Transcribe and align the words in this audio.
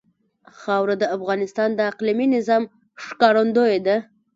خاوره 0.59 0.95
د 0.99 1.03
افغانستان 1.17 1.69
د 1.75 1.79
اقلیمي 1.91 2.27
نظام 2.35 2.63
ښکارندوی 3.05 3.77
ده. 3.85 3.97